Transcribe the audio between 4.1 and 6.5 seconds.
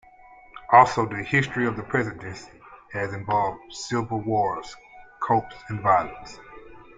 wars, coups and violence.